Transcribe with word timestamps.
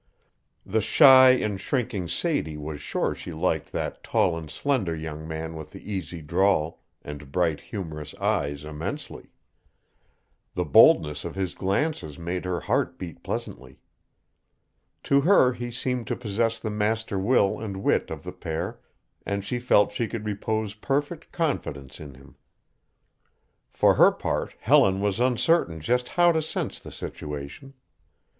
The 0.65 0.81
shy 0.81 1.29
and 1.29 1.61
shrinking 1.61 2.07
Sadie 2.07 2.57
was 2.57 2.81
sure 2.81 3.13
she 3.13 3.31
liked 3.33 3.71
that 3.71 4.01
tall 4.03 4.35
and 4.35 4.49
slender 4.49 4.95
young 4.95 5.27
man 5.27 5.53
with 5.53 5.69
the 5.69 5.91
easy 5.93 6.23
drawl 6.23 6.81
and 7.03 7.31
bright, 7.31 7.61
humorous 7.61 8.15
eyes 8.15 8.65
immensely. 8.65 9.29
The 10.55 10.65
boldness 10.65 11.23
of 11.23 11.35
his 11.35 11.53
glances 11.53 12.17
made 12.17 12.45
her 12.45 12.61
heart 12.61 12.97
beat 12.97 13.21
pleasantly. 13.21 13.77
To 15.03 15.21
her 15.21 15.53
he 15.53 15.69
seemed 15.69 16.07
to 16.07 16.15
possess 16.15 16.59
the 16.59 16.71
master 16.71 17.19
will 17.19 17.59
and 17.59 17.83
wit 17.83 18.09
of 18.09 18.23
the 18.23 18.31
pair, 18.33 18.79
and 19.23 19.45
she 19.45 19.59
felt 19.59 19.91
she 19.91 20.07
could 20.07 20.25
repose 20.25 20.73
perfect 20.73 21.31
confidence 21.31 21.99
in 21.99 22.15
him. 22.15 22.37
For 23.69 23.93
her 23.93 24.09
part 24.11 24.55
Helen 24.61 24.99
was 24.99 25.19
uncertain 25.19 25.79
just 25.79 26.07
how 26.09 26.31
to 26.31 26.41
sense 26.41 26.79
the 26.79 26.91
situation. 26.91 27.75